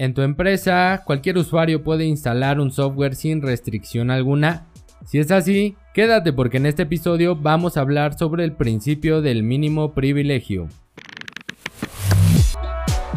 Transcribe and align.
En 0.00 0.14
tu 0.14 0.22
empresa, 0.22 1.02
cualquier 1.04 1.36
usuario 1.36 1.82
puede 1.82 2.06
instalar 2.06 2.58
un 2.58 2.70
software 2.70 3.14
sin 3.14 3.42
restricción 3.42 4.10
alguna. 4.10 4.64
Si 5.04 5.18
es 5.18 5.30
así, 5.30 5.76
quédate 5.92 6.32
porque 6.32 6.56
en 6.56 6.64
este 6.64 6.84
episodio 6.84 7.36
vamos 7.36 7.76
a 7.76 7.82
hablar 7.82 8.16
sobre 8.16 8.44
el 8.44 8.52
principio 8.52 9.20
del 9.20 9.42
mínimo 9.42 9.92
privilegio. 9.92 10.68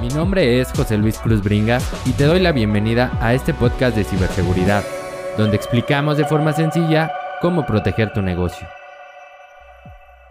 Mi 0.01 0.09
nombre 0.09 0.59
es 0.59 0.73
José 0.73 0.97
Luis 0.97 1.19
Cruz 1.19 1.41
Bringa 1.41 1.79
y 2.05 2.11
te 2.11 2.25
doy 2.25 2.41
la 2.41 2.51
bienvenida 2.51 3.17
a 3.21 3.33
este 3.33 3.53
podcast 3.53 3.95
de 3.95 4.03
ciberseguridad, 4.03 4.83
donde 5.37 5.55
explicamos 5.55 6.17
de 6.17 6.25
forma 6.25 6.51
sencilla 6.51 7.13
cómo 7.39 7.65
proteger 7.65 8.11
tu 8.11 8.21
negocio. 8.21 8.67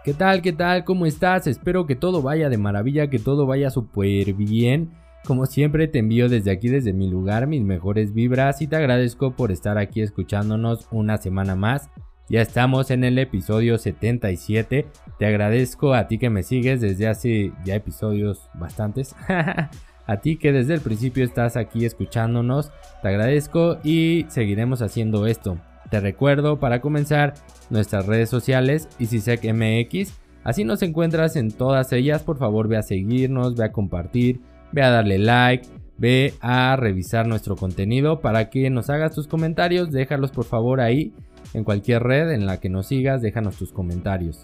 ¿Qué 0.03 0.13
tal? 0.13 0.43
¿Qué 0.43 0.53
tal? 0.53 0.83
¿Cómo 0.83 1.07
estás? 1.07 1.47
Espero 1.47 1.87
que 1.87 1.95
todo 1.95 2.21
vaya 2.21 2.47
de 2.49 2.59
maravilla, 2.59 3.09
que 3.09 3.17
todo 3.17 3.47
vaya 3.47 3.71
súper 3.71 4.35
bien. 4.35 4.91
Como 5.25 5.45
siempre 5.45 5.87
te 5.87 5.99
envío 5.99 6.27
desde 6.27 6.51
aquí, 6.51 6.67
desde 6.67 6.91
mi 6.91 7.09
lugar, 7.09 7.47
mis 7.47 7.61
mejores 7.61 8.13
vibras 8.13 8.61
y 8.61 8.67
te 8.67 8.75
agradezco 8.75 9.35
por 9.35 9.53
estar 9.53 9.77
aquí 9.77 10.01
escuchándonos 10.01 10.89
una 10.91 11.17
semana 11.17 11.55
más. 11.55 11.89
Ya 12.29 12.41
estamos 12.41 12.91
en 12.91 13.05
el 13.05 13.17
episodio 13.17 13.77
77. 13.77 14.85
Te 15.19 15.25
agradezco 15.25 15.93
a 15.93 16.09
ti 16.09 16.17
que 16.17 16.29
me 16.29 16.43
sigues 16.43 16.81
desde 16.81 17.07
hace 17.07 17.53
ya 17.63 17.75
episodios 17.75 18.49
bastantes. 18.53 19.15
a 20.07 20.17
ti 20.17 20.35
que 20.35 20.51
desde 20.51 20.73
el 20.73 20.81
principio 20.81 21.23
estás 21.23 21.55
aquí 21.55 21.85
escuchándonos. 21.85 22.71
Te 23.01 23.07
agradezco 23.07 23.77
y 23.81 24.25
seguiremos 24.27 24.81
haciendo 24.81 25.25
esto. 25.25 25.57
Te 25.89 26.01
recuerdo 26.01 26.59
para 26.59 26.81
comenzar 26.81 27.33
nuestras 27.69 28.07
redes 28.07 28.29
sociales 28.29 28.89
MX. 28.99 30.19
Así 30.43 30.65
nos 30.65 30.81
encuentras 30.81 31.37
en 31.37 31.49
todas 31.51 31.93
ellas. 31.93 32.23
Por 32.23 32.37
favor 32.37 32.67
ve 32.67 32.75
a 32.75 32.83
seguirnos, 32.83 33.55
ve 33.55 33.63
a 33.63 33.71
compartir 33.71 34.41
ve 34.73 34.83
a 34.83 34.89
darle 34.89 35.19
like, 35.19 35.65
ve 35.97 36.33
a 36.41 36.75
revisar 36.75 37.25
nuestro 37.27 37.55
contenido 37.55 38.19
para 38.19 38.49
que 38.49 38.69
nos 38.69 38.89
hagas 38.89 39.15
tus 39.15 39.27
comentarios, 39.27 39.91
déjalos 39.91 40.31
por 40.31 40.43
favor 40.45 40.81
ahí 40.81 41.13
en 41.53 41.63
cualquier 41.63 42.03
red 42.03 42.31
en 42.31 42.45
la 42.45 42.59
que 42.59 42.67
nos 42.69 42.87
sigas, 42.87 43.21
déjanos 43.21 43.55
tus 43.55 43.71
comentarios. 43.71 44.43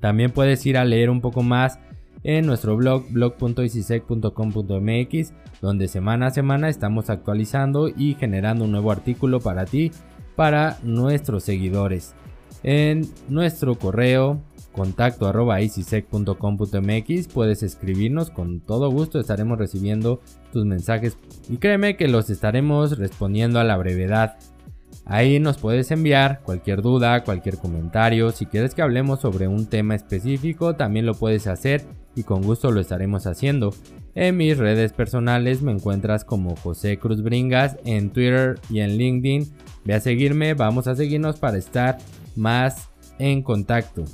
También 0.00 0.30
puedes 0.30 0.64
ir 0.64 0.78
a 0.78 0.84
leer 0.84 1.10
un 1.10 1.20
poco 1.20 1.42
más 1.42 1.78
en 2.22 2.46
nuestro 2.46 2.76
blog 2.76 3.10
blog.icisec.com.mx 3.10 5.32
donde 5.60 5.88
semana 5.88 6.28
a 6.28 6.30
semana 6.30 6.68
estamos 6.68 7.10
actualizando 7.10 7.88
y 7.88 8.14
generando 8.14 8.64
un 8.64 8.70
nuevo 8.72 8.92
artículo 8.92 9.40
para 9.40 9.66
ti, 9.66 9.92
para 10.36 10.78
nuestros 10.82 11.44
seguidores. 11.44 12.14
En 12.62 13.06
nuestro 13.28 13.74
correo 13.76 14.40
contacto 14.80 15.26
arroba 15.28 15.58
puedes 17.34 17.62
escribirnos 17.62 18.30
con 18.30 18.60
todo 18.60 18.90
gusto 18.90 19.20
estaremos 19.20 19.58
recibiendo 19.58 20.22
tus 20.54 20.64
mensajes 20.64 21.18
y 21.50 21.58
créeme 21.58 21.98
que 21.98 22.08
los 22.08 22.30
estaremos 22.30 22.96
respondiendo 22.96 23.60
a 23.60 23.64
la 23.64 23.76
brevedad. 23.76 24.38
Ahí 25.04 25.38
nos 25.38 25.58
puedes 25.58 25.90
enviar 25.90 26.40
cualquier 26.44 26.80
duda 26.80 27.24
cualquier 27.24 27.58
comentario. 27.58 28.30
Si 28.30 28.46
quieres 28.46 28.74
que 28.74 28.80
hablemos 28.80 29.20
sobre 29.20 29.48
un 29.48 29.66
tema 29.66 29.94
específico 29.94 30.74
también 30.76 31.04
lo 31.04 31.12
puedes 31.12 31.46
hacer 31.46 31.84
y 32.16 32.22
con 32.22 32.40
gusto 32.40 32.70
lo 32.70 32.80
estaremos 32.80 33.26
haciendo. 33.26 33.74
En 34.14 34.38
mis 34.38 34.56
redes 34.56 34.94
personales 34.94 35.60
me 35.60 35.72
encuentras 35.72 36.24
como 36.24 36.56
José 36.56 36.98
Cruz 36.98 37.22
Bringas 37.22 37.76
en 37.84 38.08
Twitter 38.08 38.58
y 38.70 38.80
en 38.80 38.96
LinkedIn. 38.96 39.46
Ve 39.84 39.92
a 39.92 40.00
seguirme 40.00 40.54
vamos 40.54 40.86
a 40.86 40.94
seguirnos 40.96 41.38
para 41.38 41.58
estar 41.58 41.98
más 42.34 42.88
en 43.18 43.42
contacto 43.42 44.06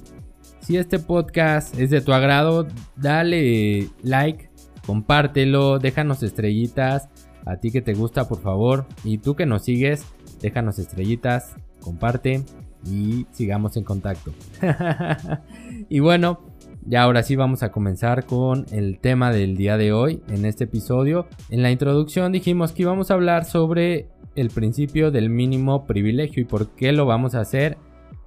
si 0.67 0.77
este 0.77 0.98
podcast 0.98 1.78
es 1.78 1.91
de 1.91 2.00
tu 2.00 2.12
agrado, 2.12 2.67
dale 2.97 3.89
like, 4.03 4.50
compártelo, 4.84 5.78
déjanos 5.78 6.25
estrellitas. 6.25 7.08
A 7.45 7.58
ti 7.58 7.70
que 7.70 7.83
te 7.83 7.95
gusta, 7.95 8.27
por 8.27 8.41
favor. 8.41 8.84
Y 9.05 9.19
tú 9.19 9.36
que 9.36 9.47
nos 9.47 9.62
sigues, 9.62 10.05
déjanos 10.41 10.81
estrellitas, 10.81 11.55
comparte 11.81 12.42
y 12.84 13.27
sigamos 13.31 13.77
en 13.77 13.84
contacto. 13.84 14.33
y 15.89 16.01
bueno, 16.01 16.40
ya 16.85 17.05
ahora 17.05 17.23
sí 17.23 17.36
vamos 17.36 17.63
a 17.63 17.70
comenzar 17.70 18.27
con 18.27 18.67
el 18.73 18.98
tema 18.98 19.30
del 19.30 19.57
día 19.57 19.77
de 19.77 19.92
hoy 19.92 20.20
en 20.30 20.45
este 20.45 20.64
episodio. 20.64 21.29
En 21.48 21.63
la 21.63 21.70
introducción 21.70 22.33
dijimos 22.33 22.73
que 22.73 22.83
íbamos 22.83 23.13
a 23.13 23.14
hablar 23.14 23.45
sobre 23.45 24.08
el 24.35 24.51
principio 24.51 25.13
del 25.13 25.30
mínimo 25.30 25.86
privilegio 25.86 26.42
y 26.42 26.45
por 26.45 26.70
qué 26.70 26.90
lo 26.90 27.07
vamos 27.07 27.36
a 27.36 27.40
hacer. 27.42 27.79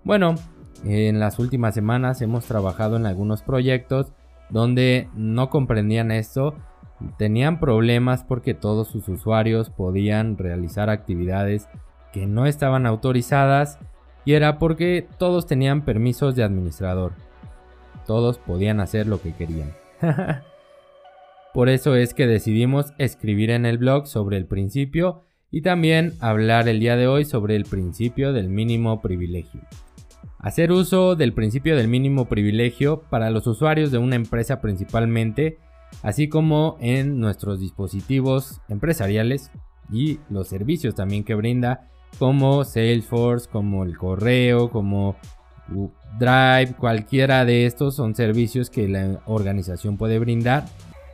Bueno, 0.05 0.35
en 0.83 1.19
las 1.19 1.39
últimas 1.39 1.73
semanas 1.73 2.21
hemos 2.21 2.45
trabajado 2.45 2.95
en 2.95 3.05
algunos 3.05 3.41
proyectos 3.41 4.11
donde 4.49 5.09
no 5.13 5.49
comprendían 5.49 6.11
esto, 6.11 6.55
tenían 7.17 7.59
problemas 7.59 8.23
porque 8.23 8.53
todos 8.53 8.87
sus 8.87 9.07
usuarios 9.07 9.69
podían 9.69 10.37
realizar 10.37 10.89
actividades 10.89 11.67
que 12.11 12.25
no 12.25 12.45
estaban 12.45 12.85
autorizadas 12.85 13.79
y 14.25 14.33
era 14.33 14.59
porque 14.59 15.07
todos 15.17 15.45
tenían 15.47 15.85
permisos 15.85 16.35
de 16.35 16.43
administrador. 16.43 17.13
Todos 18.05 18.37
podían 18.39 18.79
hacer 18.79 19.07
lo 19.07 19.21
que 19.21 19.33
querían. 19.33 19.73
Por 21.53 21.69
eso 21.69 21.95
es 21.95 22.13
que 22.13 22.27
decidimos 22.27 22.93
escribir 22.97 23.49
en 23.51 23.65
el 23.65 23.77
blog 23.77 24.07
sobre 24.07 24.37
el 24.37 24.45
principio 24.45 25.23
y 25.51 25.61
también 25.61 26.13
hablar 26.19 26.67
el 26.67 26.79
día 26.79 26.95
de 26.95 27.07
hoy 27.07 27.25
sobre 27.25 27.55
el 27.55 27.65
principio 27.65 28.33
del 28.33 28.49
mínimo 28.49 29.01
privilegio. 29.01 29.61
Hacer 30.39 30.71
uso 30.71 31.17
del 31.17 31.33
principio 31.33 31.75
del 31.75 31.89
mínimo 31.89 32.25
privilegio 32.25 33.01
para 33.09 33.29
los 33.29 33.45
usuarios 33.45 33.91
de 33.91 33.97
una 33.97 34.15
empresa 34.15 34.61
principalmente, 34.61 35.57
así 36.01 36.29
como 36.29 36.77
en 36.79 37.19
nuestros 37.19 37.59
dispositivos 37.59 38.61
empresariales 38.69 39.51
y 39.91 40.19
los 40.29 40.47
servicios 40.47 40.95
también 40.95 41.25
que 41.25 41.35
brinda, 41.35 41.89
como 42.19 42.63
Salesforce, 42.63 43.49
como 43.49 43.83
el 43.83 43.97
correo, 43.97 44.69
como 44.69 45.17
Drive, 46.17 46.73
cualquiera 46.77 47.43
de 47.43 47.65
estos 47.65 47.95
son 47.95 48.15
servicios 48.15 48.69
que 48.69 48.87
la 48.87 49.19
organización 49.25 49.97
puede 49.97 50.19
brindar. 50.19 50.65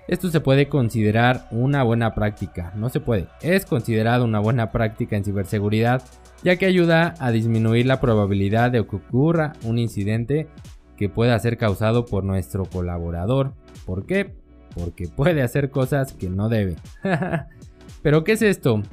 Esto 0.08 0.30
se 0.30 0.40
puede 0.40 0.70
considerar 0.70 1.48
una 1.52 1.84
buena 1.84 2.14
práctica, 2.14 2.74
no 2.76 2.90
se 2.90 3.00
puede, 3.00 3.28
es 3.42 3.66
considerado 3.66 4.26
una 4.26 4.40
buena 4.40 4.72
práctica 4.72 5.18
en 5.18 5.24
ciberseguridad 5.24 6.04
ya 6.46 6.58
que 6.58 6.68
ayuda 6.68 7.16
a 7.20 7.32
disminuir 7.32 7.88
la 7.88 8.00
probabilidad 8.00 8.70
de 8.70 8.86
que 8.86 8.96
ocurra 8.98 9.54
un 9.64 9.80
incidente 9.80 10.48
que 10.96 11.10
pueda 11.10 11.38
ser 11.40 11.58
causado 11.58 12.06
por 12.06 12.24
nuestro 12.24 12.66
colaborador. 12.66 13.56
¿Por 13.84 14.06
qué? 14.06 14.36
Porque 14.76 15.08
puede 15.08 15.42
hacer 15.42 15.72
cosas 15.72 16.14
que 16.14 16.30
no 16.30 16.48
debe. 16.48 16.76
Pero 18.04 18.24
¿qué 18.24 18.34
es 18.34 18.44
esto? 18.44 18.84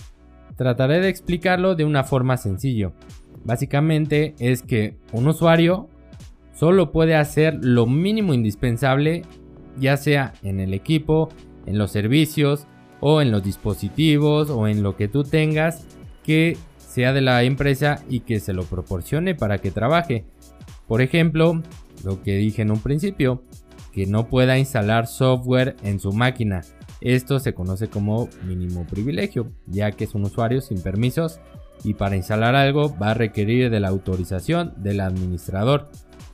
Trataré 0.56 1.00
de 1.00 1.10
explicarlo 1.10 1.74
de 1.74 1.84
una 1.84 2.04
forma 2.04 2.38
sencilla. 2.38 2.92
Básicamente 3.44 4.34
es 4.38 4.62
que 4.62 4.96
un 5.12 5.28
usuario 5.28 5.90
solo 6.54 6.90
puede 6.90 7.16
hacer 7.16 7.58
lo 7.60 7.86
mínimo 7.86 8.32
indispensable, 8.32 9.24
ya 9.78 9.96
sea 9.96 10.34
en 10.42 10.60
el 10.60 10.74
equipo, 10.74 11.28
en 11.66 11.78
los 11.78 11.90
servicios 11.92 12.66
o 13.00 13.20
en 13.20 13.30
los 13.30 13.42
dispositivos 13.42 14.50
o 14.50 14.68
en 14.68 14.82
lo 14.82 14.96
que 14.96 15.08
tú 15.08 15.24
tengas 15.24 15.86
que 16.22 16.56
sea 16.78 17.12
de 17.12 17.20
la 17.20 17.42
empresa 17.42 18.02
y 18.08 18.20
que 18.20 18.38
se 18.38 18.52
lo 18.52 18.64
proporcione 18.64 19.34
para 19.34 19.58
que 19.58 19.70
trabaje. 19.70 20.24
Por 20.86 21.00
ejemplo, 21.00 21.62
lo 22.04 22.22
que 22.22 22.36
dije 22.36 22.62
en 22.62 22.70
un 22.70 22.80
principio, 22.80 23.42
que 23.92 24.06
no 24.06 24.28
pueda 24.28 24.58
instalar 24.58 25.06
software 25.06 25.76
en 25.82 26.00
su 26.00 26.12
máquina. 26.12 26.62
Esto 27.00 27.38
se 27.38 27.54
conoce 27.54 27.88
como 27.88 28.28
mínimo 28.46 28.86
privilegio, 28.86 29.52
ya 29.66 29.90
que 29.92 30.04
es 30.04 30.14
un 30.14 30.24
usuario 30.24 30.60
sin 30.60 30.80
permisos 30.80 31.40
y 31.84 31.94
para 31.94 32.16
instalar 32.16 32.54
algo 32.54 32.96
va 32.96 33.10
a 33.10 33.14
requerir 33.14 33.70
de 33.70 33.80
la 33.80 33.88
autorización 33.88 34.72
del 34.76 35.00
administrador. 35.00 35.90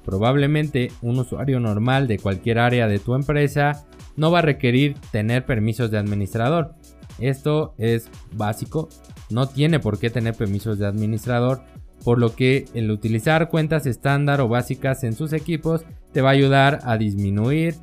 Probablemente 0.08 0.90
un 1.02 1.18
usuario 1.18 1.60
normal 1.60 2.08
de 2.08 2.18
cualquier 2.18 2.60
área 2.60 2.88
de 2.88 2.98
tu 2.98 3.14
empresa 3.14 3.84
no 4.16 4.30
va 4.30 4.38
a 4.38 4.42
requerir 4.42 4.96
tener 5.12 5.44
permisos 5.44 5.90
de 5.90 5.98
administrador. 5.98 6.72
Esto 7.18 7.74
es 7.76 8.08
básico 8.32 8.88
no 9.28 9.50
tiene 9.50 9.80
por 9.80 9.98
qué 9.98 10.08
tener 10.08 10.32
permisos 10.32 10.78
de 10.78 10.86
administrador, 10.86 11.60
por 12.02 12.18
lo 12.18 12.34
que 12.34 12.64
el 12.72 12.90
utilizar 12.90 13.50
cuentas 13.50 13.84
estándar 13.84 14.40
o 14.40 14.48
básicas 14.48 15.04
en 15.04 15.12
sus 15.12 15.34
equipos 15.34 15.84
te 16.14 16.22
va 16.22 16.30
a 16.30 16.32
ayudar 16.32 16.78
a 16.84 16.96
disminuir 16.96 17.74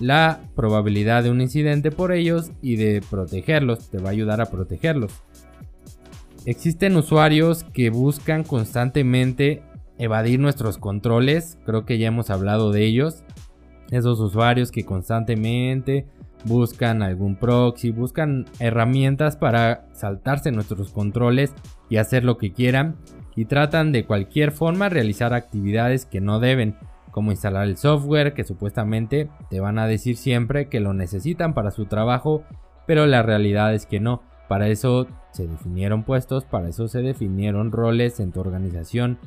la 0.00 0.40
probabilidad 0.56 1.22
de 1.22 1.30
un 1.30 1.42
incidente 1.42 1.90
por 1.90 2.12
ellos 2.12 2.50
y 2.62 2.76
de 2.76 3.02
protegerlos, 3.10 3.90
te 3.90 3.98
va 3.98 4.08
a 4.08 4.12
ayudar 4.12 4.40
a 4.40 4.46
protegerlos. 4.46 5.12
Existen 6.46 6.96
usuarios 6.96 7.64
que 7.74 7.90
buscan 7.90 8.42
constantemente 8.42 9.62
evadir 10.02 10.40
nuestros 10.40 10.78
controles, 10.78 11.58
creo 11.64 11.84
que 11.84 11.98
ya 11.98 12.08
hemos 12.08 12.30
hablado 12.30 12.72
de 12.72 12.84
ellos. 12.84 13.24
Esos 13.90 14.20
usuarios 14.20 14.70
que 14.70 14.84
constantemente 14.84 16.06
buscan 16.44 17.02
algún 17.02 17.36
proxy, 17.36 17.90
buscan 17.90 18.46
herramientas 18.58 19.36
para 19.36 19.86
saltarse 19.92 20.50
nuestros 20.50 20.90
controles 20.90 21.52
y 21.88 21.98
hacer 21.98 22.24
lo 22.24 22.38
que 22.38 22.52
quieran 22.52 22.96
y 23.36 23.44
tratan 23.44 23.92
de 23.92 24.04
cualquier 24.04 24.52
forma 24.52 24.88
realizar 24.88 25.34
actividades 25.34 26.06
que 26.06 26.20
no 26.20 26.40
deben, 26.40 26.76
como 27.10 27.30
instalar 27.30 27.68
el 27.68 27.76
software 27.76 28.34
que 28.34 28.44
supuestamente 28.44 29.28
te 29.50 29.60
van 29.60 29.78
a 29.78 29.86
decir 29.86 30.16
siempre 30.16 30.68
que 30.68 30.80
lo 30.80 30.94
necesitan 30.94 31.54
para 31.54 31.70
su 31.70 31.86
trabajo 31.86 32.44
pero 32.86 33.06
la 33.06 33.22
realidad 33.22 33.74
es 33.74 33.86
que 33.86 34.00
no. 34.00 34.22
Para 34.48 34.68
eso 34.68 35.06
se 35.30 35.46
definieron 35.46 36.02
puestos, 36.02 36.44
para 36.44 36.68
eso 36.68 36.88
se 36.88 37.00
definieron 37.00 37.72
roles 37.72 38.20
en 38.20 38.32
tu 38.32 38.40
organización 38.40 39.18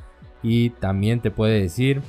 y 0.46 0.70
también 0.70 1.22
te 1.22 1.32
puede 1.32 1.60
decir 1.60 2.04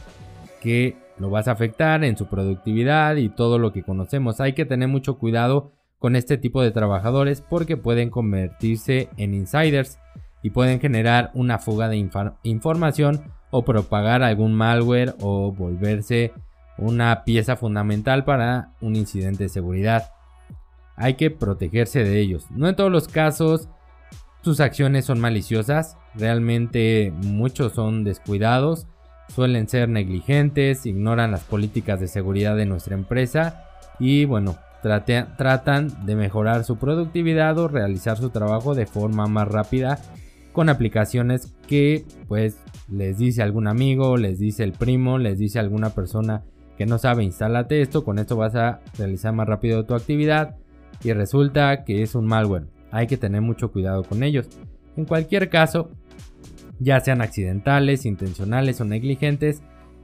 que 0.60 0.98
lo 1.18 1.30
vas 1.30 1.48
a 1.48 1.52
afectar 1.52 2.04
en 2.04 2.18
su 2.18 2.26
productividad 2.26 3.16
y 3.16 3.30
todo 3.30 3.58
lo 3.58 3.72
que 3.72 3.82
conocemos. 3.82 4.40
Hay 4.40 4.52
que 4.52 4.66
tener 4.66 4.88
mucho 4.88 5.16
cuidado 5.16 5.72
con 5.98 6.16
este 6.16 6.36
tipo 6.36 6.60
de 6.60 6.70
trabajadores 6.70 7.40
porque 7.40 7.78
pueden 7.78 8.10
convertirse 8.10 9.08
en 9.16 9.32
insiders 9.32 9.98
y 10.42 10.50
pueden 10.50 10.80
generar 10.80 11.30
una 11.32 11.58
fuga 11.58 11.88
de 11.88 11.96
información 12.42 13.32
o 13.50 13.64
propagar 13.64 14.22
algún 14.22 14.52
malware 14.52 15.14
o 15.20 15.50
volverse 15.50 16.34
una 16.76 17.24
pieza 17.24 17.56
fundamental 17.56 18.24
para 18.26 18.72
un 18.82 18.96
incidente 18.96 19.44
de 19.44 19.48
seguridad. 19.48 20.12
Hay 20.94 21.14
que 21.14 21.30
protegerse 21.30 22.04
de 22.04 22.20
ellos. 22.20 22.50
No 22.50 22.68
en 22.68 22.76
todos 22.76 22.92
los 22.92 23.08
casos 23.08 23.70
sus 24.46 24.60
acciones 24.60 25.04
son 25.04 25.18
maliciosas, 25.18 25.98
realmente 26.14 27.12
muchos 27.24 27.72
son 27.72 28.04
descuidados, 28.04 28.86
suelen 29.28 29.68
ser 29.68 29.88
negligentes, 29.88 30.86
ignoran 30.86 31.32
las 31.32 31.42
políticas 31.42 31.98
de 31.98 32.06
seguridad 32.06 32.54
de 32.54 32.64
nuestra 32.64 32.94
empresa 32.94 33.64
y 33.98 34.24
bueno, 34.24 34.56
tratan 34.82 36.06
de 36.06 36.14
mejorar 36.14 36.62
su 36.62 36.76
productividad 36.76 37.58
o 37.58 37.66
realizar 37.66 38.18
su 38.18 38.30
trabajo 38.30 38.76
de 38.76 38.86
forma 38.86 39.26
más 39.26 39.48
rápida 39.48 39.98
con 40.52 40.68
aplicaciones 40.68 41.52
que 41.66 42.04
pues 42.28 42.56
les 42.88 43.18
dice 43.18 43.42
algún 43.42 43.66
amigo, 43.66 44.16
les 44.16 44.38
dice 44.38 44.62
el 44.62 44.74
primo, 44.74 45.18
les 45.18 45.40
dice 45.40 45.58
alguna 45.58 45.90
persona 45.90 46.44
que 46.78 46.86
no 46.86 46.98
sabe, 46.98 47.24
instálate 47.24 47.82
esto, 47.82 48.04
con 48.04 48.20
esto 48.20 48.36
vas 48.36 48.54
a 48.54 48.78
realizar 48.96 49.32
más 49.32 49.48
rápido 49.48 49.86
tu 49.86 49.96
actividad 49.96 50.54
y 51.02 51.12
resulta 51.14 51.82
que 51.82 52.04
es 52.04 52.14
un 52.14 52.26
malware 52.26 52.75
hay 52.90 53.06
que 53.06 53.16
tener 53.16 53.40
mucho 53.40 53.72
cuidado 53.72 54.02
con 54.04 54.22
ellos. 54.22 54.48
En 54.96 55.04
cualquier 55.04 55.50
caso, 55.50 55.90
ya 56.78 57.00
sean 57.00 57.20
accidentales, 57.20 58.06
intencionales 58.06 58.80
o 58.80 58.84
negligentes, 58.84 59.62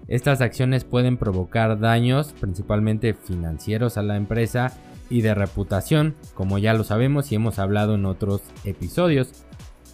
estas 0.08 0.40
acciones 0.40 0.84
pueden 0.84 1.16
provocar 1.16 1.78
daños 1.78 2.34
principalmente 2.40 3.14
financieros 3.14 3.96
a 3.96 4.02
la 4.02 4.16
empresa 4.16 4.72
y 5.08 5.22
de 5.22 5.34
reputación, 5.34 6.14
como 6.34 6.58
ya 6.58 6.74
lo 6.74 6.84
sabemos 6.84 7.30
y 7.30 7.36
hemos 7.36 7.58
hablado 7.58 7.94
en 7.94 8.06
otros 8.06 8.42
episodios. 8.64 9.44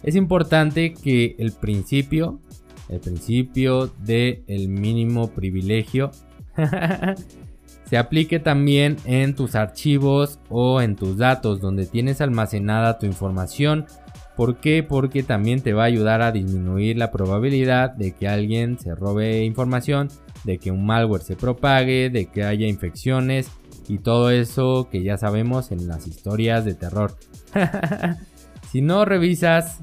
Es 0.01 0.15
importante 0.15 0.93
que 0.93 1.35
el 1.39 1.51
principio, 1.51 2.39
el 2.87 2.99
principio 3.01 3.87
del 3.87 4.43
el 4.47 4.69
mínimo 4.69 5.29
privilegio 5.31 6.11
se 7.89 7.97
aplique 7.97 8.39
también 8.39 8.97
en 9.05 9.35
tus 9.35 9.55
archivos 9.55 10.39
o 10.47 10.79
en 10.79 10.95
tus 10.95 11.17
datos 11.17 11.59
donde 11.59 11.87
tienes 11.87 12.21
almacenada 12.21 12.99
tu 12.99 13.07
información. 13.07 13.87
¿Por 14.35 14.57
qué? 14.57 14.83
Porque 14.83 15.23
también 15.23 15.61
te 15.61 15.73
va 15.73 15.83
a 15.83 15.87
ayudar 15.87 16.21
a 16.21 16.31
disminuir 16.31 16.97
la 16.97 17.09
probabilidad 17.09 17.89
de 17.91 18.11
que 18.11 18.27
alguien 18.27 18.77
se 18.77 18.93
robe 18.93 19.43
información, 19.43 20.09
de 20.43 20.59
que 20.59 20.69
un 20.69 20.85
malware 20.85 21.23
se 21.23 21.35
propague, 21.35 22.11
de 22.11 22.27
que 22.27 22.43
haya 22.43 22.67
infecciones 22.67 23.49
y 23.87 23.97
todo 23.97 24.29
eso 24.29 24.87
que 24.91 25.01
ya 25.01 25.17
sabemos 25.17 25.71
en 25.71 25.87
las 25.87 26.05
historias 26.05 26.65
de 26.65 26.75
terror. 26.75 27.17
si 28.71 28.81
no 28.81 29.03
revisas 29.03 29.79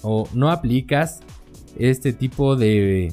o 0.00 0.26
no 0.32 0.50
aplicas 0.50 1.20
este 1.78 2.14
tipo 2.14 2.56
de 2.56 3.12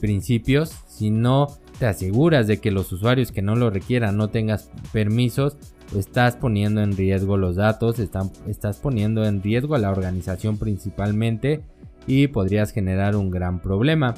principios, 0.00 0.74
si 0.88 1.10
no 1.10 1.48
te 1.78 1.86
aseguras 1.86 2.46
de 2.46 2.58
que 2.58 2.70
los 2.70 2.90
usuarios 2.92 3.32
que 3.32 3.42
no 3.42 3.56
lo 3.56 3.70
requieran 3.70 4.16
no 4.16 4.28
tengas 4.28 4.70
permisos, 4.92 5.56
estás 5.94 6.36
poniendo 6.36 6.82
en 6.82 6.96
riesgo 6.96 7.36
los 7.36 7.56
datos, 7.56 7.98
estás 7.98 8.78
poniendo 8.78 9.24
en 9.24 9.42
riesgo 9.42 9.74
a 9.74 9.78
la 9.78 9.90
organización 9.90 10.58
principalmente 10.58 11.62
y 12.06 12.28
podrías 12.28 12.72
generar 12.72 13.16
un 13.16 13.30
gran 13.30 13.60
problema. 13.60 14.14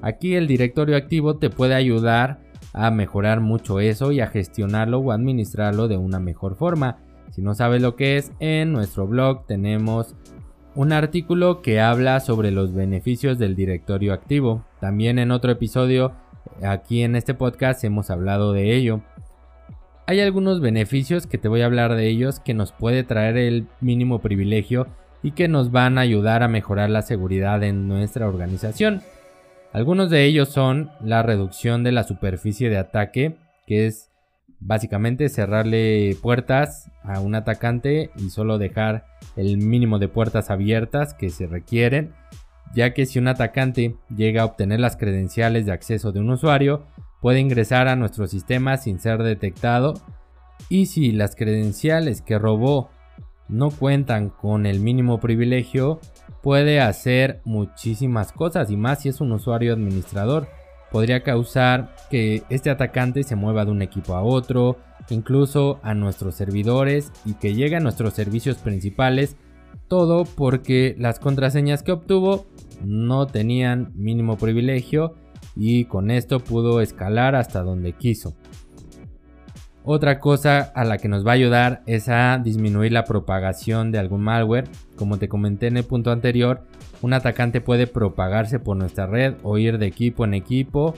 Aquí 0.00 0.34
el 0.34 0.46
directorio 0.46 0.96
activo 0.96 1.36
te 1.36 1.50
puede 1.50 1.74
ayudar 1.74 2.40
a 2.72 2.90
mejorar 2.90 3.40
mucho 3.40 3.80
eso 3.80 4.12
y 4.12 4.20
a 4.20 4.28
gestionarlo 4.28 4.98
o 4.98 5.12
administrarlo 5.12 5.88
de 5.88 5.96
una 5.96 6.18
mejor 6.18 6.56
forma. 6.56 6.98
Si 7.30 7.42
no 7.42 7.54
sabes 7.54 7.82
lo 7.82 7.96
que 7.96 8.16
es, 8.16 8.32
en 8.40 8.72
nuestro 8.72 9.06
blog 9.06 9.46
tenemos 9.46 10.14
un 10.74 10.92
artículo 10.92 11.60
que 11.60 11.80
habla 11.80 12.20
sobre 12.20 12.50
los 12.50 12.74
beneficios 12.74 13.38
del 13.38 13.54
directorio 13.54 14.12
activo. 14.14 14.64
También 14.80 15.18
en 15.18 15.30
otro 15.30 15.52
episodio 15.52 16.12
Aquí 16.62 17.02
en 17.02 17.16
este 17.16 17.34
podcast 17.34 17.82
hemos 17.84 18.10
hablado 18.10 18.52
de 18.52 18.74
ello. 18.74 19.00
Hay 20.06 20.20
algunos 20.20 20.60
beneficios 20.60 21.26
que 21.26 21.38
te 21.38 21.48
voy 21.48 21.62
a 21.62 21.66
hablar 21.66 21.94
de 21.94 22.08
ellos 22.08 22.40
que 22.40 22.54
nos 22.54 22.72
puede 22.72 23.04
traer 23.04 23.36
el 23.36 23.66
mínimo 23.80 24.20
privilegio 24.20 24.86
y 25.22 25.32
que 25.32 25.48
nos 25.48 25.70
van 25.70 25.98
a 25.98 26.02
ayudar 26.02 26.42
a 26.42 26.48
mejorar 26.48 26.90
la 26.90 27.02
seguridad 27.02 27.62
en 27.62 27.88
nuestra 27.88 28.28
organización. 28.28 29.02
Algunos 29.72 30.10
de 30.10 30.24
ellos 30.24 30.50
son 30.50 30.90
la 31.00 31.22
reducción 31.22 31.82
de 31.84 31.92
la 31.92 32.04
superficie 32.04 32.68
de 32.68 32.78
ataque, 32.78 33.36
que 33.66 33.86
es 33.86 34.10
básicamente 34.60 35.28
cerrarle 35.28 36.16
puertas 36.20 36.90
a 37.02 37.20
un 37.20 37.34
atacante 37.34 38.10
y 38.16 38.30
solo 38.30 38.58
dejar 38.58 39.06
el 39.36 39.58
mínimo 39.58 39.98
de 39.98 40.08
puertas 40.08 40.50
abiertas 40.50 41.14
que 41.14 41.30
se 41.30 41.46
requieren 41.46 42.12
ya 42.74 42.94
que 42.94 43.06
si 43.06 43.18
un 43.18 43.28
atacante 43.28 43.96
llega 44.14 44.42
a 44.42 44.46
obtener 44.46 44.80
las 44.80 44.96
credenciales 44.96 45.66
de 45.66 45.72
acceso 45.72 46.12
de 46.12 46.20
un 46.20 46.30
usuario, 46.30 46.86
puede 47.20 47.40
ingresar 47.40 47.88
a 47.88 47.96
nuestro 47.96 48.26
sistema 48.26 48.76
sin 48.76 48.98
ser 48.98 49.22
detectado 49.22 49.94
y 50.68 50.86
si 50.86 51.12
las 51.12 51.36
credenciales 51.36 52.22
que 52.22 52.38
robó 52.38 52.90
no 53.48 53.70
cuentan 53.70 54.30
con 54.30 54.64
el 54.66 54.80
mínimo 54.80 55.20
privilegio, 55.20 56.00
puede 56.42 56.80
hacer 56.80 57.40
muchísimas 57.44 58.32
cosas 58.32 58.70
y 58.70 58.76
más 58.76 59.02
si 59.02 59.08
es 59.10 59.20
un 59.20 59.32
usuario 59.32 59.74
administrador. 59.74 60.48
Podría 60.90 61.22
causar 61.22 61.94
que 62.10 62.42
este 62.50 62.70
atacante 62.70 63.22
se 63.22 63.36
mueva 63.36 63.64
de 63.64 63.70
un 63.70 63.82
equipo 63.82 64.14
a 64.14 64.22
otro, 64.22 64.78
incluso 65.10 65.80
a 65.82 65.94
nuestros 65.94 66.34
servidores 66.34 67.12
y 67.24 67.34
que 67.34 67.54
llegue 67.54 67.76
a 67.76 67.80
nuestros 67.80 68.14
servicios 68.14 68.56
principales 68.58 69.36
todo 69.88 70.24
porque 70.24 70.96
las 70.98 71.18
contraseñas 71.18 71.82
que 71.82 71.92
obtuvo 71.92 72.46
no 72.84 73.26
tenían 73.26 73.92
mínimo 73.94 74.36
privilegio 74.36 75.14
y 75.56 75.84
con 75.84 76.10
esto 76.10 76.40
pudo 76.40 76.80
escalar 76.80 77.34
hasta 77.34 77.62
donde 77.62 77.92
quiso. 77.92 78.34
Otra 79.84 80.20
cosa 80.20 80.60
a 80.60 80.84
la 80.84 80.98
que 80.98 81.08
nos 81.08 81.26
va 81.26 81.32
a 81.32 81.34
ayudar 81.34 81.82
es 81.86 82.08
a 82.08 82.38
disminuir 82.38 82.92
la 82.92 83.04
propagación 83.04 83.90
de 83.90 83.98
algún 83.98 84.22
malware. 84.22 84.68
Como 84.94 85.18
te 85.18 85.28
comenté 85.28 85.66
en 85.66 85.76
el 85.76 85.84
punto 85.84 86.12
anterior, 86.12 86.62
un 87.02 87.14
atacante 87.14 87.60
puede 87.60 87.88
propagarse 87.88 88.60
por 88.60 88.76
nuestra 88.76 89.06
red 89.06 89.34
o 89.42 89.58
ir 89.58 89.78
de 89.78 89.86
equipo 89.86 90.24
en 90.24 90.34
equipo, 90.34 90.94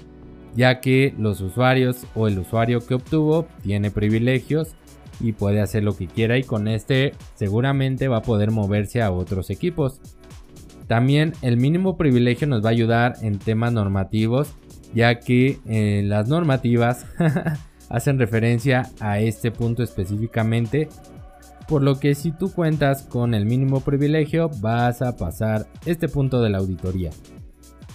ya 0.54 0.80
que 0.80 1.14
los 1.18 1.40
usuarios 1.40 2.06
o 2.14 2.28
el 2.28 2.38
usuario 2.38 2.80
que 2.80 2.94
obtuvo 2.94 3.46
tiene 3.62 3.90
privilegios 3.90 4.74
y 5.18 5.32
puede 5.32 5.62
hacer 5.62 5.82
lo 5.82 5.96
que 5.96 6.06
quiera 6.06 6.36
y 6.36 6.42
con 6.42 6.68
este 6.68 7.14
seguramente 7.36 8.08
va 8.08 8.18
a 8.18 8.22
poder 8.22 8.50
moverse 8.50 9.00
a 9.00 9.12
otros 9.12 9.48
equipos. 9.48 10.02
También 10.86 11.32
el 11.42 11.56
mínimo 11.56 11.96
privilegio 11.96 12.46
nos 12.46 12.64
va 12.64 12.68
a 12.68 12.72
ayudar 12.72 13.14
en 13.22 13.38
temas 13.38 13.72
normativos 13.72 14.54
ya 14.94 15.18
que 15.18 15.58
eh, 15.66 16.02
las 16.04 16.28
normativas 16.28 17.06
hacen 17.88 18.18
referencia 18.18 18.90
a 19.00 19.18
este 19.18 19.50
punto 19.50 19.82
específicamente 19.82 20.88
por 21.68 21.82
lo 21.82 21.98
que 21.98 22.14
si 22.14 22.30
tú 22.30 22.52
cuentas 22.52 23.02
con 23.02 23.34
el 23.34 23.46
mínimo 23.46 23.80
privilegio 23.80 24.50
vas 24.60 25.02
a 25.02 25.16
pasar 25.16 25.66
este 25.86 26.08
punto 26.08 26.42
de 26.42 26.50
la 26.50 26.58
auditoría. 26.58 27.10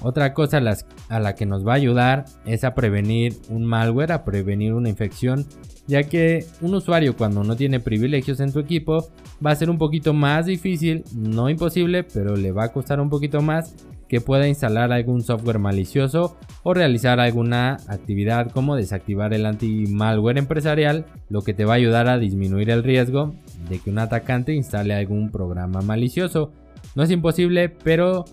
Otra 0.01 0.33
cosa 0.33 0.61
a 1.09 1.19
la 1.19 1.35
que 1.35 1.45
nos 1.45 1.67
va 1.67 1.73
a 1.73 1.75
ayudar 1.75 2.25
es 2.45 2.63
a 2.63 2.73
prevenir 2.73 3.35
un 3.49 3.65
malware, 3.65 4.11
a 4.11 4.23
prevenir 4.23 4.73
una 4.73 4.89
infección 4.89 5.45
ya 5.89 6.03
que 6.03 6.45
un 6.61 6.75
usuario 6.75 7.17
cuando 7.17 7.43
no 7.43 7.55
tiene 7.55 7.79
privilegios 7.79 8.39
en 8.39 8.53
tu 8.53 8.59
equipo 8.59 9.09
va 9.43 9.51
a 9.51 9.55
ser 9.55 9.71
un 9.71 9.79
poquito 9.79 10.13
más 10.13 10.45
difícil, 10.45 11.03
no 11.15 11.49
imposible, 11.49 12.03
pero 12.03 12.35
le 12.35 12.51
va 12.51 12.65
a 12.65 12.71
costar 12.71 13.01
un 13.01 13.09
poquito 13.09 13.41
más 13.41 13.75
que 14.07 14.21
pueda 14.21 14.47
instalar 14.47 14.91
algún 14.91 15.23
software 15.23 15.57
malicioso 15.57 16.37
o 16.61 16.75
realizar 16.75 17.19
alguna 17.19 17.77
actividad 17.87 18.51
como 18.51 18.75
desactivar 18.75 19.33
el 19.33 19.47
anti-malware 19.47 20.37
empresarial, 20.37 21.07
lo 21.27 21.41
que 21.41 21.55
te 21.55 21.65
va 21.65 21.73
a 21.73 21.77
ayudar 21.77 22.07
a 22.07 22.19
disminuir 22.19 22.69
el 22.69 22.83
riesgo 22.83 23.33
de 23.67 23.79
que 23.79 23.89
un 23.89 23.97
atacante 23.97 24.53
instale 24.53 24.93
algún 24.93 25.31
programa 25.31 25.81
malicioso. 25.81 26.51
No 26.95 27.01
es 27.01 27.09
imposible, 27.09 27.69
pero 27.69 28.25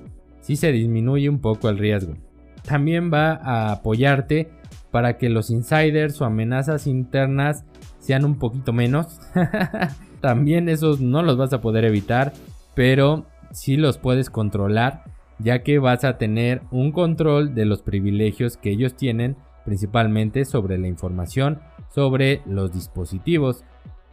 sí 0.46 0.54
se 0.54 0.70
disminuye 0.70 1.28
un 1.28 1.40
poco 1.40 1.68
el 1.68 1.76
riesgo. 1.76 2.14
También 2.62 3.12
va 3.12 3.32
a 3.32 3.72
apoyarte 3.72 4.48
para 4.92 5.18
que 5.18 5.28
los 5.28 5.50
insiders 5.50 6.20
o 6.20 6.24
amenazas 6.24 6.86
internas 6.86 7.64
sean 7.98 8.24
un 8.24 8.38
poquito 8.38 8.72
menos. 8.72 9.18
También 10.20 10.68
esos 10.68 11.00
no 11.00 11.22
los 11.22 11.36
vas 11.36 11.52
a 11.52 11.60
poder 11.60 11.84
evitar, 11.84 12.32
pero 12.76 13.26
sí 13.50 13.76
los 13.76 13.98
puedes 13.98 14.30
controlar, 14.30 15.02
ya 15.40 15.64
que 15.64 15.80
vas 15.80 16.04
a 16.04 16.16
tener 16.16 16.62
un 16.70 16.92
control 16.92 17.52
de 17.56 17.64
los 17.64 17.82
privilegios 17.82 18.56
que 18.56 18.70
ellos 18.70 18.94
tienen, 18.94 19.36
principalmente 19.64 20.44
sobre 20.44 20.78
la 20.78 20.86
información, 20.86 21.58
sobre 21.88 22.40
los 22.46 22.72
dispositivos. 22.72 23.64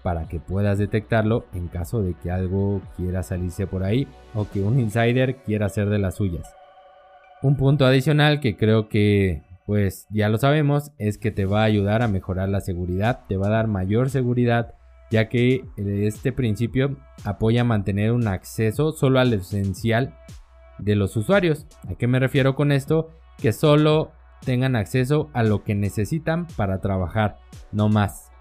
Para 0.03 0.27
que 0.27 0.39
puedas 0.39 0.77
detectarlo 0.77 1.45
en 1.53 1.67
caso 1.67 2.01
de 2.03 2.13
que 2.13 2.29
algo 2.29 2.81
quiera 2.95 3.24
salirse 3.24 3.65
por 3.65 3.83
ahí 3.83 4.07
o 4.36 4.48
que 4.48 4.62
un 4.62 4.79
insider 4.79 5.38
quiera 5.38 5.67
hacer 5.67 5.89
de 5.89 6.00
las 6.00 6.15
suyas. 6.15 6.53
Un 7.41 7.55
punto 7.55 7.86
adicional 7.86 8.39
que 8.39 8.55
creo 8.57 8.89
que 8.89 9.41
pues 9.65 10.05
ya 10.10 10.29
lo 10.29 10.38
sabemos 10.38 10.91
es 10.98 11.17
que 11.17 11.31
te 11.31 11.45
va 11.45 11.62
a 11.62 11.65
ayudar 11.65 12.01
a 12.01 12.07
mejorar 12.07 12.50
la 12.50 12.60
seguridad, 12.60 13.22
te 13.27 13.38
va 13.38 13.48
a 13.48 13.51
dar 13.51 13.67
mayor 13.67 14.10
seguridad 14.10 14.75
ya 15.13 15.29
que 15.29 15.63
este 15.77 16.31
principio 16.31 16.98
apoya 17.24 17.63
mantener 17.63 18.12
un 18.12 18.27
acceso 18.27 18.91
solo 18.91 19.19
al 19.19 19.31
esencial 19.31 20.15
de 20.79 20.95
los 20.95 21.15
usuarios. 21.15 21.67
¿A 21.88 21.93
qué 21.93 22.07
me 22.07 22.19
refiero 22.19 22.55
con 22.55 22.72
esto? 22.72 23.12
Que 23.38 23.53
solo 23.53 24.12
tengan 24.43 24.75
acceso 24.75 25.29
a 25.33 25.43
lo 25.43 25.63
que 25.63 25.75
necesitan 25.75 26.48
para 26.57 26.81
trabajar, 26.81 27.38
no 27.72 27.89
más. 27.89 28.33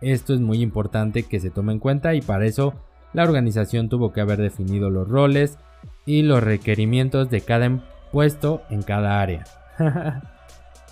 Esto 0.00 0.34
es 0.34 0.40
muy 0.40 0.62
importante 0.62 1.24
que 1.24 1.40
se 1.40 1.50
tome 1.50 1.72
en 1.72 1.78
cuenta 1.78 2.14
y 2.14 2.20
para 2.20 2.46
eso 2.46 2.74
la 3.12 3.24
organización 3.24 3.88
tuvo 3.88 4.12
que 4.12 4.20
haber 4.20 4.38
definido 4.38 4.90
los 4.90 5.08
roles 5.08 5.58
y 6.06 6.22
los 6.22 6.42
requerimientos 6.42 7.30
de 7.30 7.40
cada 7.40 7.84
puesto 8.12 8.62
en 8.70 8.82
cada 8.82 9.20
área. 9.20 9.44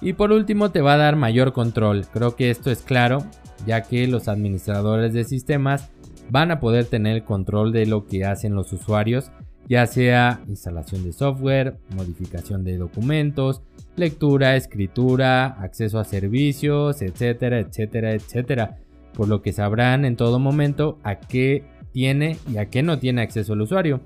y 0.00 0.12
por 0.12 0.32
último 0.32 0.70
te 0.70 0.80
va 0.80 0.94
a 0.94 0.98
dar 0.98 1.16
mayor 1.16 1.52
control, 1.52 2.06
creo 2.12 2.36
que 2.36 2.50
esto 2.50 2.70
es 2.70 2.82
claro, 2.82 3.24
ya 3.66 3.82
que 3.82 4.06
los 4.06 4.28
administradores 4.28 5.12
de 5.12 5.24
sistemas 5.24 5.90
van 6.30 6.50
a 6.50 6.60
poder 6.60 6.86
tener 6.86 7.24
control 7.24 7.72
de 7.72 7.86
lo 7.86 8.06
que 8.06 8.24
hacen 8.24 8.54
los 8.54 8.72
usuarios, 8.72 9.30
ya 9.68 9.86
sea 9.86 10.40
instalación 10.48 11.04
de 11.04 11.12
software, 11.12 11.76
modificación 11.94 12.64
de 12.64 12.76
documentos, 12.76 13.62
lectura, 13.96 14.56
escritura, 14.56 15.46
acceso 15.60 15.98
a 15.98 16.04
servicios, 16.04 17.02
etcétera, 17.02 17.60
etcétera, 17.60 18.12
etcétera, 18.12 18.78
por 19.16 19.28
lo 19.28 19.42
que 19.42 19.52
sabrán 19.52 20.04
en 20.04 20.16
todo 20.16 20.38
momento 20.38 20.98
a 21.02 21.16
qué 21.16 21.64
tiene 21.92 22.36
y 22.52 22.58
a 22.58 22.66
qué 22.66 22.82
no 22.82 22.98
tiene 22.98 23.22
acceso 23.22 23.54
el 23.54 23.62
usuario. 23.62 24.00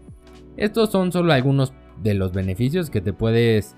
Estos 0.56 0.90
son 0.90 1.12
solo 1.12 1.32
algunos 1.32 1.72
de 2.02 2.14
los 2.14 2.32
beneficios 2.32 2.88
que 2.88 3.00
te 3.00 3.12
puedes 3.12 3.74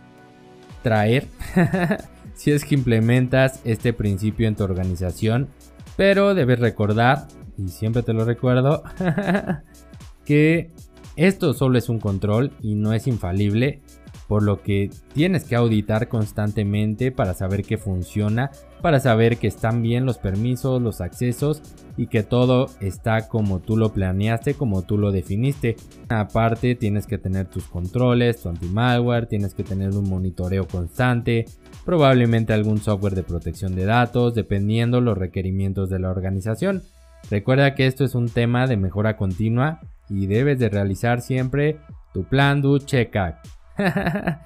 traer 0.83 1.27
si 2.35 2.51
es 2.51 2.65
que 2.65 2.75
implementas 2.75 3.61
este 3.65 3.93
principio 3.93 4.47
en 4.47 4.57
tu 4.57 4.65
organización, 4.65 5.49
pero 5.97 6.35
debes 6.35 6.59
recordar, 6.59 7.27
y 7.57 7.69
siempre 7.69 8.03
te 8.03 8.13
lo 8.13 8.25
recuerdo, 8.25 8.83
que 10.25 10.71
esto 11.17 11.53
solo 11.55 11.79
es 11.79 11.89
un 11.89 12.01
control 12.01 12.53
y 12.61 12.75
no 12.75 12.93
es 12.93 13.07
infalible 13.07 13.83
por 14.29 14.43
lo 14.43 14.63
que 14.63 14.89
tienes 15.13 15.45
que 15.45 15.57
auditar 15.57 16.09
constantemente 16.09 17.13
para 17.13 17.35
saber 17.35 17.65
que 17.65 17.77
funciona, 17.77 18.51
para 18.81 18.99
saber 18.99 19.37
que 19.37 19.47
están 19.47 19.83
bien 19.83 20.07
los 20.07 20.17
permisos, 20.17 20.81
los 20.81 21.03
accesos 21.03 21.61
y 21.99 22.07
que 22.07 22.23
todo 22.23 22.69
está 22.81 23.29
como 23.29 23.61
tú 23.61 23.77
lo 23.77 23.93
planeaste, 23.93 24.55
como 24.55 24.83
tú 24.83 24.97
lo 24.97 25.13
definiste. 25.13 25.77
Aparte 26.09 26.75
tienes 26.77 27.07
que 27.07 27.19
tener 27.19 27.47
tus 27.47 27.65
controles, 27.65 28.43
tu 28.43 28.49
anti-malware, 28.49 29.27
tienes 29.27 29.53
que 29.53 29.65
tener 29.65 29.91
un 29.91 30.09
monitoreo 30.09 30.67
constante, 30.67 31.45
probablemente 31.85 32.55
algún 32.55 32.79
software 32.79 33.15
de 33.15 33.25
protección 33.25 33.75
de 33.75 33.85
datos, 33.85 34.35
dependiendo 34.35 35.03
los 35.03 35.19
requerimientos 35.19 35.91
de 35.91 35.99
la 35.99 36.09
organización. 36.09 36.83
Recuerda 37.31 37.75
que 37.75 37.87
esto 37.87 38.05
es 38.05 38.15
un 38.15 38.29
tema 38.29 38.67
de 38.67 38.77
mejora 38.77 39.17
continua 39.17 39.81
y 40.09 40.27
debes 40.27 40.59
de 40.59 40.69
realizar 40.69 41.21
siempre 41.21 41.79
tu 42.13 42.25
plan 42.25 42.61
do 42.61 42.79
checkup. 42.79 43.35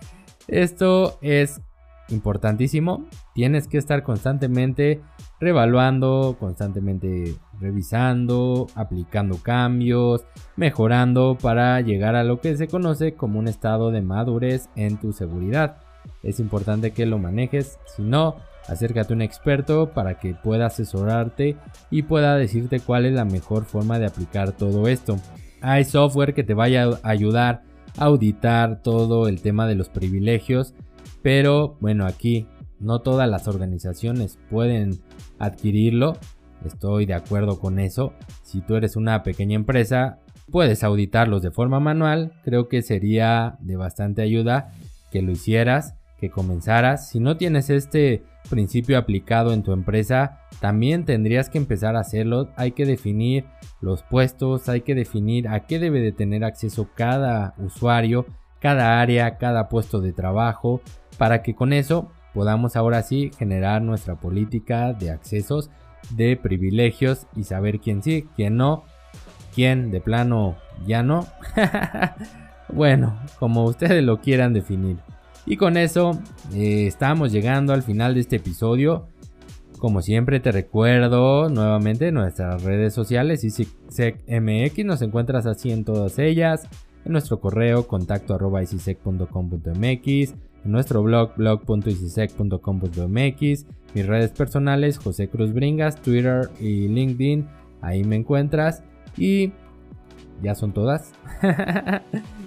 Esto 0.48 1.18
es 1.20 1.60
importantísimo. 2.08 3.06
Tienes 3.34 3.66
que 3.68 3.78
estar 3.78 4.02
constantemente 4.02 5.02
revaluando, 5.40 6.36
constantemente 6.38 7.34
revisando, 7.60 8.68
aplicando 8.74 9.38
cambios, 9.42 10.24
mejorando 10.56 11.36
para 11.40 11.80
llegar 11.80 12.14
a 12.14 12.24
lo 12.24 12.40
que 12.40 12.56
se 12.56 12.68
conoce 12.68 13.14
como 13.14 13.38
un 13.38 13.48
estado 13.48 13.90
de 13.90 14.02
madurez 14.02 14.68
en 14.76 14.98
tu 14.98 15.12
seguridad. 15.12 15.78
Es 16.22 16.40
importante 16.40 16.92
que 16.92 17.06
lo 17.06 17.18
manejes, 17.18 17.78
si 17.96 18.02
no, 18.02 18.36
acércate 18.68 19.12
a 19.12 19.16
un 19.16 19.22
experto 19.22 19.92
para 19.92 20.18
que 20.18 20.34
pueda 20.34 20.66
asesorarte 20.66 21.56
y 21.90 22.02
pueda 22.02 22.36
decirte 22.36 22.80
cuál 22.80 23.06
es 23.06 23.14
la 23.14 23.24
mejor 23.24 23.64
forma 23.64 23.98
de 23.98 24.06
aplicar 24.06 24.52
todo 24.52 24.88
esto. 24.88 25.16
Hay 25.60 25.84
software 25.84 26.34
que 26.34 26.44
te 26.44 26.54
vaya 26.54 26.84
a 27.02 27.08
ayudar 27.08 27.62
auditar 27.98 28.82
todo 28.82 29.28
el 29.28 29.40
tema 29.40 29.66
de 29.66 29.74
los 29.74 29.88
privilegios, 29.88 30.74
pero 31.22 31.76
bueno, 31.80 32.06
aquí 32.06 32.46
no 32.78 33.00
todas 33.00 33.28
las 33.28 33.48
organizaciones 33.48 34.38
pueden 34.50 35.00
adquirirlo, 35.38 36.18
estoy 36.64 37.06
de 37.06 37.14
acuerdo 37.14 37.58
con 37.58 37.78
eso. 37.78 38.12
Si 38.42 38.60
tú 38.60 38.76
eres 38.76 38.96
una 38.96 39.22
pequeña 39.22 39.56
empresa, 39.56 40.18
puedes 40.50 40.84
auditarlos 40.84 41.42
de 41.42 41.50
forma 41.50 41.80
manual, 41.80 42.32
creo 42.44 42.68
que 42.68 42.82
sería 42.82 43.56
de 43.60 43.76
bastante 43.76 44.22
ayuda 44.22 44.72
que 45.10 45.22
lo 45.22 45.32
hicieras, 45.32 45.94
que 46.18 46.30
comenzaras. 46.30 47.08
Si 47.08 47.20
no 47.20 47.36
tienes 47.36 47.70
este 47.70 48.24
principio 48.48 48.98
aplicado 48.98 49.52
en 49.52 49.62
tu 49.62 49.72
empresa, 49.72 50.40
también 50.60 51.04
tendrías 51.04 51.50
que 51.50 51.58
empezar 51.58 51.96
a 51.96 52.00
hacerlo. 52.00 52.50
Hay 52.56 52.72
que 52.72 52.86
definir 52.86 53.44
los 53.80 54.02
puestos, 54.02 54.68
hay 54.68 54.82
que 54.82 54.94
definir 54.94 55.48
a 55.48 55.66
qué 55.66 55.78
debe 55.78 56.00
de 56.00 56.12
tener 56.12 56.44
acceso 56.44 56.88
cada 56.94 57.54
usuario, 57.58 58.26
cada 58.60 59.00
área, 59.00 59.36
cada 59.36 59.68
puesto 59.68 60.00
de 60.00 60.12
trabajo, 60.12 60.80
para 61.18 61.42
que 61.42 61.54
con 61.54 61.72
eso 61.72 62.10
podamos 62.34 62.76
ahora 62.76 63.02
sí 63.02 63.30
generar 63.38 63.82
nuestra 63.82 64.16
política 64.16 64.92
de 64.92 65.10
accesos, 65.10 65.70
de 66.10 66.36
privilegios 66.36 67.26
y 67.34 67.44
saber 67.44 67.80
quién 67.80 68.02
sí, 68.02 68.28
quién 68.36 68.56
no, 68.56 68.84
quién 69.54 69.90
de 69.90 70.00
plano 70.00 70.56
ya 70.86 71.02
no. 71.02 71.26
bueno, 72.68 73.18
como 73.38 73.64
ustedes 73.64 74.02
lo 74.02 74.20
quieran 74.20 74.52
definir. 74.52 74.98
Y 75.46 75.56
con 75.56 75.76
eso 75.76 76.18
eh, 76.54 76.86
estamos 76.88 77.30
llegando 77.32 77.72
al 77.72 77.84
final 77.84 78.14
de 78.14 78.20
este 78.20 78.36
episodio. 78.36 79.06
Como 79.78 80.02
siempre 80.02 80.40
te 80.40 80.50
recuerdo 80.50 81.48
nuevamente 81.48 82.10
nuestras 82.10 82.64
redes 82.64 82.92
sociales 82.92 83.44
MX 84.26 84.84
nos 84.84 85.00
encuentras 85.02 85.46
así 85.46 85.70
en 85.70 85.84
todas 85.84 86.18
ellas, 86.18 86.68
en 87.04 87.12
nuestro 87.12 87.38
correo 87.40 87.86
contacto 87.86 88.34
en 90.64 90.72
nuestro 90.72 91.04
blog 91.04 91.36
blog.icisec.com.mx, 91.36 93.66
mis 93.94 94.06
redes 94.06 94.32
personales 94.32 94.98
José 94.98 95.28
Cruz 95.28 95.52
Bringas, 95.52 96.02
Twitter 96.02 96.50
y 96.58 96.88
LinkedIn, 96.88 97.46
ahí 97.82 98.02
me 98.02 98.16
encuentras. 98.16 98.82
Y 99.16 99.52
ya 100.42 100.54
son 100.54 100.72
todas. 100.72 101.12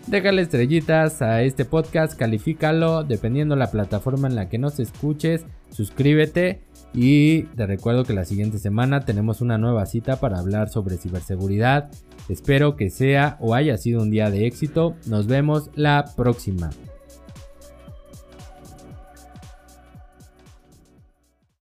Déjale 0.08 0.42
estrellitas 0.42 1.22
a 1.22 1.44
este 1.44 1.66
podcast, 1.66 2.18
califícalo 2.18 3.04
dependiendo 3.04 3.56
la 3.56 3.72
plataforma 3.72 4.28
en 4.28 4.36
la 4.36 4.50
que 4.50 4.58
nos 4.58 4.80
escuches, 4.80 5.46
suscríbete 5.70 6.62
y 6.94 7.44
te 7.44 7.68
recuerdo 7.68 8.04
que 8.04 8.14
la 8.14 8.26
siguiente 8.26 8.58
semana 8.58 9.02
tenemos 9.02 9.42
una 9.42 9.58
nueva 9.58 9.86
cita 9.86 10.20
para 10.20 10.40
hablar 10.40 10.70
sobre 10.70 10.98
ciberseguridad. 10.98 11.92
Espero 12.30 12.76
que 12.76 12.90
sea 12.90 13.38
o 13.40 13.54
haya 13.54 13.78
sido 13.78 14.02
un 14.02 14.12
día 14.12 14.30
de 14.30 14.48
éxito. 14.48 14.96
Nos 15.06 15.28
vemos 15.28 15.70
la 15.76 16.06
próxima. 16.16 16.70